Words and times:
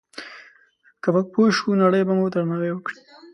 که 1.01 1.07
موږ 1.13 1.27
پوه 1.33 1.49
شو، 1.57 1.79
نړۍ 1.83 2.01
به 2.07 2.13
مو 2.17 2.25
درناوی 2.33 2.71
وکړي. 2.73 2.99